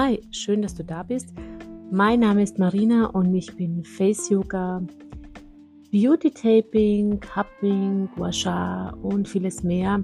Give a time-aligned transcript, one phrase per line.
[0.00, 1.34] Hi, schön, dass du da bist.
[1.90, 4.80] Mein Name ist Marina und ich bin Face Yoga,
[5.90, 10.00] Beauty Taping, Cupping, Gua Sha und vieles mehr.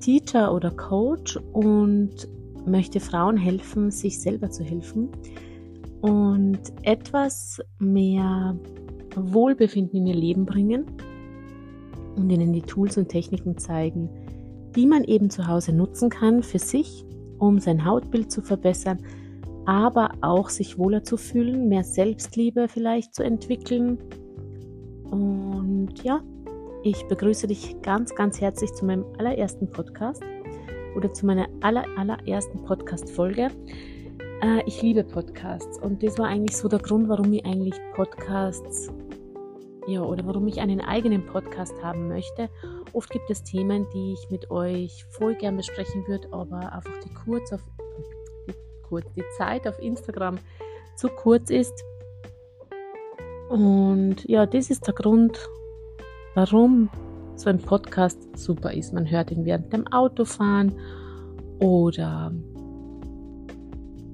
[0.00, 2.26] Teacher oder Coach und
[2.66, 5.08] möchte Frauen helfen, sich selber zu helfen
[6.00, 8.58] und etwas mehr
[9.14, 10.86] Wohlbefinden in ihr Leben bringen
[12.16, 14.10] und ihnen die Tools und Techniken zeigen,
[14.74, 17.04] die man eben zu Hause nutzen kann für sich,
[17.48, 18.98] um sein Hautbild zu verbessern,
[19.66, 23.98] aber auch sich wohler zu fühlen, mehr Selbstliebe vielleicht zu entwickeln.
[25.10, 26.20] Und ja,
[26.82, 30.22] ich begrüße dich ganz, ganz herzlich zu meinem allerersten Podcast
[30.96, 33.48] oder zu meiner aller, allerersten Podcast-Folge.
[34.42, 38.90] Äh, ich liebe Podcasts und das war eigentlich so der Grund, warum ich eigentlich Podcasts
[39.86, 42.48] ja, oder warum ich einen eigenen Podcast haben möchte.
[42.94, 47.12] Oft gibt es Themen, die ich mit euch voll gern besprechen würde, aber einfach die
[47.12, 47.60] kurz auf
[48.48, 48.54] die,
[48.88, 50.38] kurz, die Zeit auf Instagram
[50.96, 51.74] zu kurz ist.
[53.48, 55.38] Und ja, das ist der Grund,
[56.34, 56.88] warum
[57.36, 58.94] so ein Podcast super ist.
[58.94, 60.78] Man hört ihn während dem Autofahren
[61.60, 62.32] oder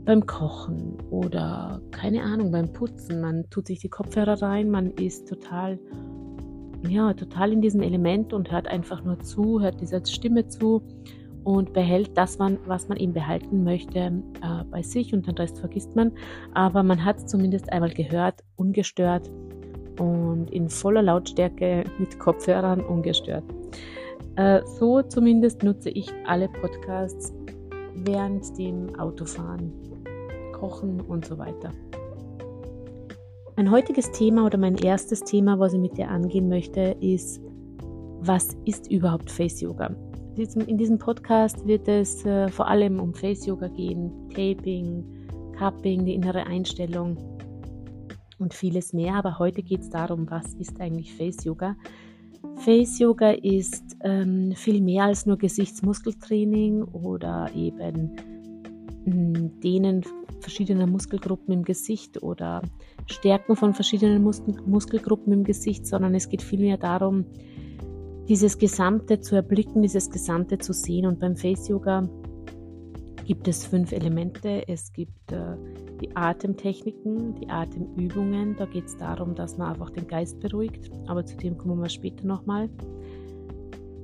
[0.05, 3.21] beim Kochen oder keine Ahnung, beim Putzen.
[3.21, 5.79] Man tut sich die Kopfhörer rein, man ist total,
[6.89, 10.83] ja, total in diesem Element und hört einfach nur zu, hört dieser Stimme zu
[11.45, 15.97] und behält das, was man ihm behalten möchte, äh, bei sich und den Rest vergisst
[15.97, 16.13] man.
[16.55, 19.31] Aber man hat es zumindest einmal gehört, ungestört
[19.99, 23.45] und in voller Lautstärke mit Kopfhörern ungestört.
[24.37, 27.35] Äh, so zumindest nutze ich alle Podcasts
[27.95, 29.73] während dem Autofahren
[30.53, 31.73] Kochen und so weiter.
[33.61, 37.43] Mein heutiges Thema oder mein erstes Thema, was ich mit dir angehen möchte, ist,
[38.23, 39.95] was ist überhaupt Face Yoga?
[40.67, 45.05] In diesem Podcast wird es äh, vor allem um Face Yoga gehen, Taping,
[45.59, 47.19] Cupping, die innere Einstellung
[48.39, 49.17] und vieles mehr.
[49.17, 51.77] Aber heute geht es darum, was ist eigentlich Face Yoga?
[52.65, 58.17] Face Yoga ist ähm, viel mehr als nur Gesichtsmuskeltraining oder eben
[59.05, 60.03] hm, Dehnen
[60.41, 62.63] verschiedener Muskelgruppen im Gesicht oder
[63.07, 67.25] Stärken von verschiedenen Mus Muskelgruppen im Gesicht, sondern es geht vielmehr darum,
[68.29, 71.07] dieses Gesamte zu erblicken, dieses Gesamte zu sehen.
[71.07, 72.09] Und beim Face Yoga
[73.25, 74.67] gibt es fünf Elemente.
[74.69, 75.57] Es gibt äh,
[76.01, 78.57] die Atemtechniken, die Atemübungen.
[78.57, 80.91] Da geht es darum, dass man einfach den Geist beruhigt.
[81.07, 82.69] Aber zu dem kommen wir später nochmal.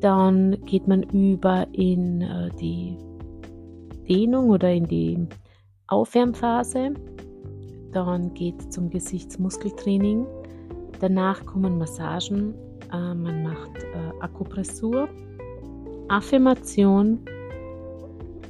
[0.01, 2.97] Dann geht man über in äh, die
[4.09, 5.27] Dehnung oder in die
[5.89, 6.95] Aufwärmphase.
[7.93, 10.27] Dann geht es zum Gesichtsmuskeltraining.
[11.01, 12.55] Danach kommen Massagen.
[12.93, 15.09] Äh, man macht äh, Akupressur,
[16.09, 17.21] Affirmation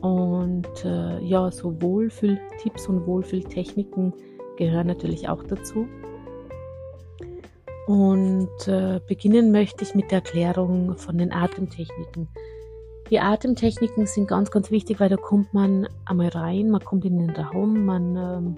[0.00, 4.12] und äh, ja, so Wohlfühltipps und Wohlfühltechniken
[4.56, 5.88] gehören natürlich auch dazu.
[7.86, 12.28] Und äh, beginnen möchte ich mit der Erklärung von den Atemtechniken.
[13.10, 17.18] Die Atemtechniken sind ganz, ganz wichtig, weil da kommt man einmal rein, man kommt in
[17.18, 18.54] den Raum, man ähm,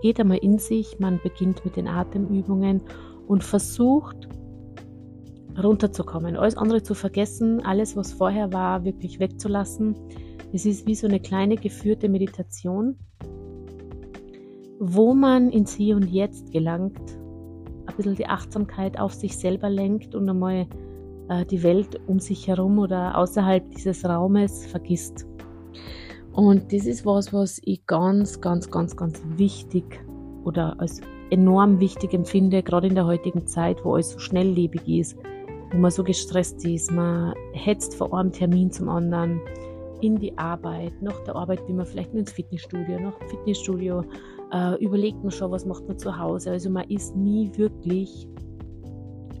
[0.00, 2.80] geht einmal in sich, man beginnt mit den Atemübungen
[3.26, 4.28] und versucht
[5.62, 9.96] runterzukommen, alles andere zu vergessen, alles, was vorher war, wirklich wegzulassen.
[10.54, 12.96] Es ist wie so eine kleine geführte Meditation,
[14.78, 17.18] wo man ins Hier und Jetzt gelangt,
[17.84, 20.66] ein bisschen die Achtsamkeit auf sich selber lenkt und einmal
[21.50, 25.26] die Welt um sich herum oder außerhalb dieses Raumes vergisst.
[26.32, 29.84] Und das ist was, was ich ganz, ganz, ganz, ganz wichtig
[30.44, 31.00] oder als
[31.30, 35.16] enorm wichtig empfinde, gerade in der heutigen Zeit, wo alles so schnelllebig ist,
[35.72, 39.40] wo man so gestresst ist, man hetzt vor einem Termin zum anderen,
[40.02, 44.04] in die Arbeit, nach der Arbeit will man vielleicht ins Fitnessstudio, nach dem Fitnessstudio
[44.52, 46.50] äh, überlegt man schon, was macht man zu Hause.
[46.50, 48.26] Also man ist nie wirklich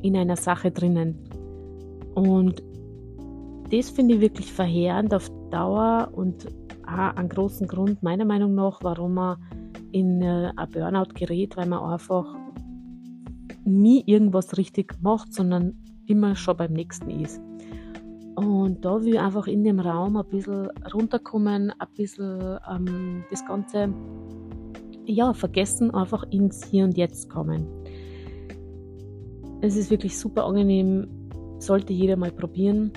[0.02, 1.18] in einer Sache drinnen.
[2.14, 2.62] Und
[3.70, 6.46] das finde ich wirklich verheerend auf Dauer und
[6.86, 9.38] auch einen großen Grund meiner Meinung nach, warum man
[9.92, 12.26] in äh, ein Burnout gerät, weil man einfach
[13.64, 15.74] nie irgendwas richtig macht, sondern
[16.06, 17.40] immer schon beim nächsten ist.
[18.34, 23.44] Und da will ich einfach in dem Raum ein bisschen runterkommen, ein bisschen ähm, das
[23.44, 23.92] Ganze
[25.04, 27.66] ja, vergessen, einfach ins Hier und Jetzt kommen.
[29.60, 31.06] Es ist wirklich super angenehm,
[31.62, 32.92] sollte jeder mal probieren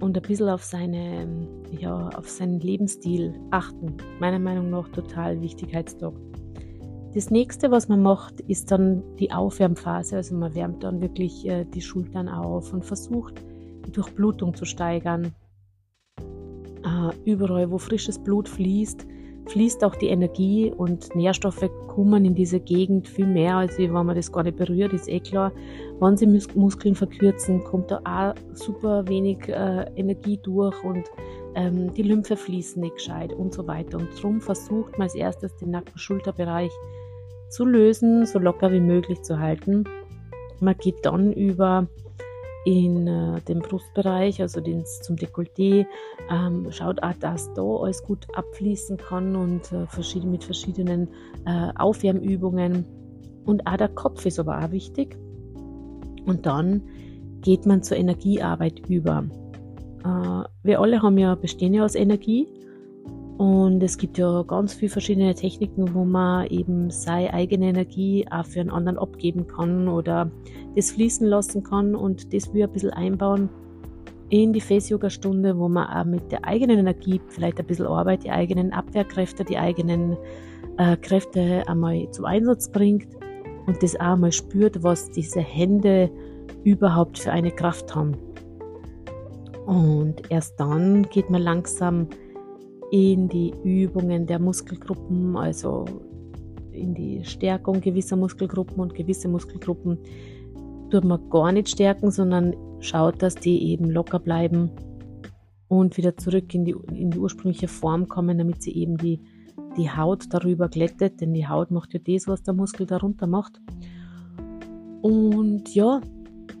[0.00, 1.48] und ein bisschen auf, seine,
[1.78, 3.96] ja, auf seinen Lebensstil achten.
[4.20, 6.12] Meiner Meinung nach total Wichtigkeitstag.
[7.14, 10.16] Das nächste, was man macht, ist dann die Aufwärmphase.
[10.16, 13.40] Also man wärmt dann wirklich äh, die Schultern auf und versucht,
[13.86, 15.32] die Durchblutung zu steigern.
[16.18, 19.06] Äh, überall, wo frisches Blut fließt,
[19.46, 24.14] fließt auch die Energie und Nährstoffe kommen in diese Gegend viel mehr, als wenn man
[24.14, 25.52] das gar nicht berührt, ist eh klar.
[26.00, 31.04] Wenn sie Mus Muskeln verkürzen, kommt da auch super wenig äh, Energie durch und
[31.54, 33.98] ähm, die Lymphe fließen nicht gescheit und so weiter.
[33.98, 36.72] Und darum versucht man als erstes den Nacken-Schulterbereich
[37.50, 39.84] zu lösen, so locker wie möglich zu halten.
[40.60, 41.86] Man geht dann über
[42.64, 45.86] in äh, den Brustbereich, also den, zum Dekolleté,
[46.30, 51.08] ähm, schaut auch, dass da alles gut abfließen kann und äh, verschieden, mit verschiedenen
[51.46, 52.84] äh, Aufwärmübungen.
[53.44, 55.18] Und auch der Kopf ist aber auch wichtig.
[56.24, 56.82] Und dann
[57.42, 59.24] geht man zur Energiearbeit über.
[60.04, 62.48] Äh, wir alle haben ja, bestehen ja aus Energie
[63.36, 68.46] und es gibt ja ganz viele verschiedene Techniken, wo man eben seine eigene Energie auch
[68.46, 70.30] für einen anderen abgeben kann oder
[70.76, 73.48] das fließen lassen kann und das wir ein bisschen einbauen
[74.30, 78.30] in die Face-Yoga-Stunde, wo man auch mit der eigenen Energie vielleicht ein bisschen arbeitet, die
[78.30, 80.16] eigenen Abwehrkräfte, die eigenen
[80.78, 83.08] äh, Kräfte einmal zum Einsatz bringt
[83.66, 86.10] und das auch mal spürt, was diese Hände
[86.62, 88.16] überhaupt für eine Kraft haben.
[89.66, 92.08] Und erst dann geht man langsam
[92.90, 95.84] in die Übungen der Muskelgruppen, also
[96.72, 99.98] in die Stärkung gewisser Muskelgruppen und gewisse Muskelgruppen
[100.90, 104.70] tut man gar nicht stärken, sondern schaut, dass die eben locker bleiben
[105.68, 109.20] und wieder zurück in die, in die ursprüngliche Form kommen, damit sie eben die,
[109.76, 113.60] die Haut darüber glättet, denn die Haut macht ja das, was der Muskel darunter macht.
[115.02, 116.00] Und ja,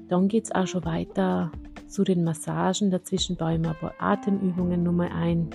[0.08, 1.50] dann geht es auch schon weiter
[1.86, 2.90] zu den Massagen.
[2.90, 5.48] Dazwischen baue ich mir ein paar Atemübungen nochmal ein.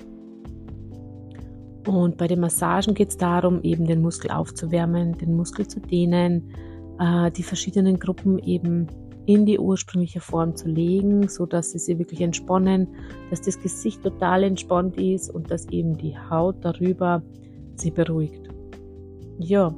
[1.90, 6.54] Und bei den Massagen geht es darum, eben den Muskel aufzuwärmen, den Muskel zu dehnen,
[7.00, 8.86] äh, die verschiedenen Gruppen eben
[9.26, 12.86] in die ursprüngliche Form zu legen, so dass sie sich wirklich entspannen,
[13.30, 17.24] dass das Gesicht total entspannt ist und dass eben die Haut darüber
[17.74, 18.48] sie beruhigt.
[19.40, 19.74] Ja,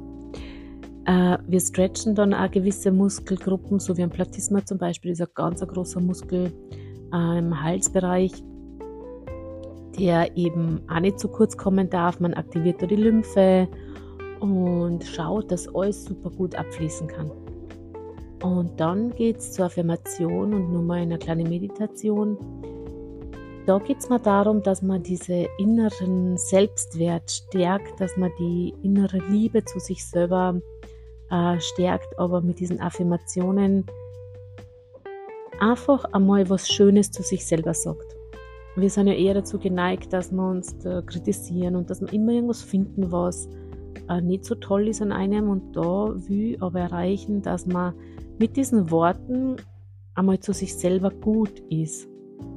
[1.05, 5.27] äh, wir stretchen dann auch gewisse Muskelgruppen, so wie ein Platysma zum Beispiel, ist ein
[5.33, 6.51] ganz großer Muskel
[7.11, 8.33] äh, im Halsbereich
[9.97, 12.19] der eben auch nicht zu kurz kommen darf.
[12.19, 13.67] Man aktiviert da die Lymphe
[14.39, 17.31] und schaut, dass alles super gut abfließen kann.
[18.41, 22.37] Und dann geht es zur Affirmation und nur mal eine kleine Meditation.
[23.65, 29.19] Da geht es mal darum, dass man diese inneren Selbstwert stärkt, dass man die innere
[29.29, 30.59] Liebe zu sich selber
[31.31, 33.85] äh, stärkt, aber mit diesen Affirmationen
[35.61, 38.12] einfach einmal was Schönes zu sich selber sagt
[38.75, 42.31] wir sind ja eher dazu geneigt, dass wir uns da kritisieren und dass wir immer
[42.31, 43.47] irgendwas finden, was
[44.09, 45.49] äh, nicht so toll ist an einem.
[45.49, 47.93] Und da will aber erreichen, dass man
[48.39, 49.57] mit diesen Worten
[50.15, 52.07] einmal zu sich selber gut ist.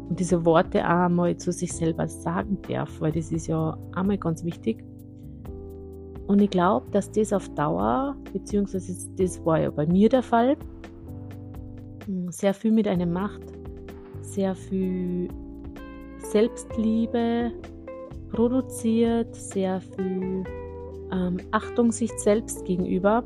[0.09, 4.19] Und diese Worte auch einmal zu sich selber sagen darf, weil das ist ja einmal
[4.19, 4.83] ganz wichtig.
[6.27, 10.57] Und ich glaube, dass das auf Dauer, beziehungsweise das war ja bei mir der Fall,
[12.31, 13.43] sehr viel mit einem macht,
[14.23, 15.29] sehr viel
[16.19, 17.53] Selbstliebe
[18.31, 20.45] produziert, sehr viel
[21.13, 23.23] ähm, Achtung sich selbst gegenüber.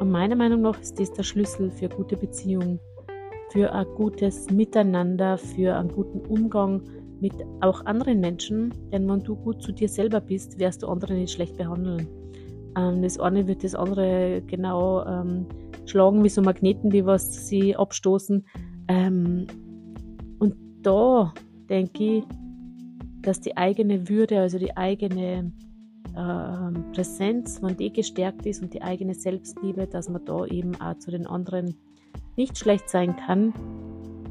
[0.00, 2.78] Und meiner Meinung nach ist das der Schlüssel für gute Beziehungen,
[3.50, 6.82] für ein gutes Miteinander, für einen guten Umgang
[7.20, 8.74] mit auch anderen Menschen.
[8.92, 12.06] Denn wenn du gut zu dir selber bist, wirst du andere nicht schlecht behandeln.
[12.76, 15.46] Ähm, das eine wird das andere genau ähm,
[15.86, 18.44] schlagen wie so Magneten, die was sie abstoßen.
[18.88, 19.46] Ähm,
[20.38, 21.32] und da
[21.68, 22.24] denke ich,
[23.22, 25.52] dass die eigene Würde, also die eigene
[26.14, 30.98] äh, Präsenz, wenn die gestärkt ist und die eigene Selbstliebe, dass man da eben auch
[30.98, 31.74] zu den anderen
[32.36, 33.52] nicht schlecht sein kann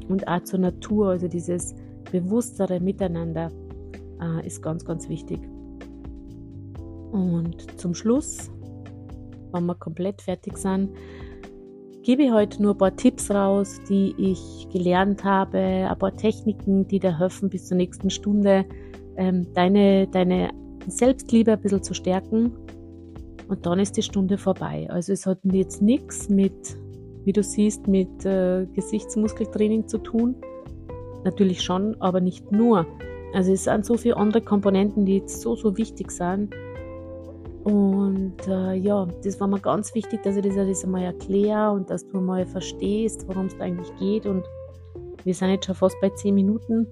[0.08, 1.74] und auch zur Natur, also dieses
[2.10, 3.50] bewusstere Miteinander
[4.20, 5.40] äh, ist ganz, ganz wichtig.
[7.12, 8.50] Und zum Schluss,
[9.52, 10.90] wenn wir komplett fertig sind,
[12.06, 17.00] gebe heute nur ein paar Tipps raus, die ich gelernt habe, ein paar Techniken, die
[17.00, 18.64] dir helfen, bis zur nächsten Stunde
[19.16, 20.50] ähm, deine, deine
[20.86, 22.52] Selbstliebe ein bisschen zu stärken.
[23.48, 24.86] Und dann ist die Stunde vorbei.
[24.88, 26.76] Also es hat jetzt nichts mit,
[27.24, 30.36] wie du siehst, mit äh, Gesichtsmuskeltraining zu tun.
[31.24, 32.86] Natürlich schon, aber nicht nur.
[33.34, 36.54] Also es sind so viele andere Komponenten, die jetzt so, so wichtig sind
[37.66, 41.90] und äh, ja, das war mir ganz wichtig, dass ich das, das einmal erkläre und
[41.90, 44.24] dass du mal verstehst, worum es eigentlich geht.
[44.24, 44.44] Und
[45.24, 46.86] wir sind jetzt schon fast bei 10 Minuten.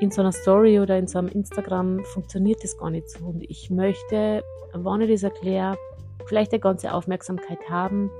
[0.00, 3.26] In so einer Story oder in so einem Instagram funktioniert das gar nicht so.
[3.26, 4.42] Und ich möchte,
[4.72, 5.76] wenn ich das erkläre,
[6.24, 8.10] vielleicht eine ganze Aufmerksamkeit haben,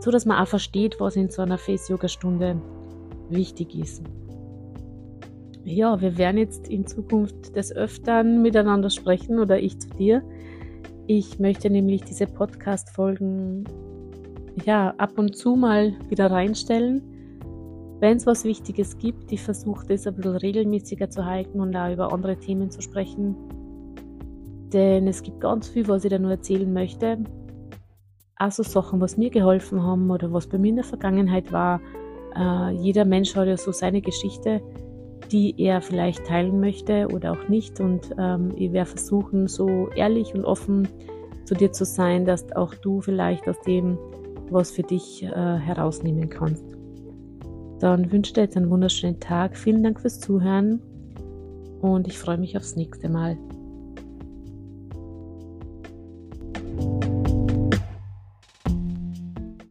[0.00, 2.60] so dass man auch versteht, was in so einer Face-Yoga-Stunde
[3.30, 4.02] wichtig ist.
[5.64, 10.24] ja, wir werden jetzt in Zukunft des Öfteren miteinander sprechen oder ich zu dir.
[11.08, 13.64] Ich möchte nämlich diese Podcast-Folgen
[14.64, 17.02] ja, ab und zu mal wieder reinstellen.
[17.98, 21.92] Wenn es was Wichtiges gibt, ich versuche das ein bisschen regelmäßiger zu halten und da
[21.92, 23.34] über andere Themen zu sprechen.
[24.72, 27.18] Denn es gibt ganz viel, was ich da nur erzählen möchte.
[28.36, 31.80] Also Sachen, was mir geholfen haben oder was bei mir in der Vergangenheit war.
[32.36, 34.62] Äh, jeder Mensch hat ja so seine Geschichte,
[35.32, 37.80] die er vielleicht teilen möchte oder auch nicht.
[37.80, 40.86] Und ähm, ich werde versuchen, so ehrlich und offen
[41.44, 43.98] zu dir zu sein, dass auch du vielleicht aus dem
[44.50, 46.64] was für dich äh, herausnehmen kannst.
[47.80, 49.56] Dann wünsche dir jetzt einen wunderschönen Tag.
[49.56, 50.80] Vielen Dank fürs Zuhören
[51.80, 53.38] und ich freue mich aufs nächste Mal.